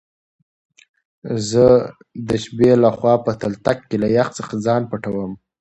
زه 1.49 1.65
دشبی 2.29 2.71
له 2.83 2.89
خوا 2.97 3.13
په 3.25 3.31
تلتک 3.41 3.79
کی 3.89 3.97
له 4.03 4.07
يخ 4.17 4.27
ځخه 4.37 4.55
ځان 4.65 4.81
پټوم 4.91 5.31